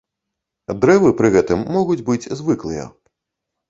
Дрэвы 0.85 1.13
пры 1.21 1.31
гэтым 1.37 1.59
могуць 1.79 2.01
быць 2.11 2.21
звыклыя. 2.43 2.93